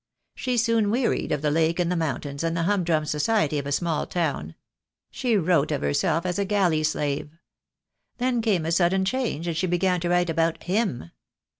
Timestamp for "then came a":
8.17-8.71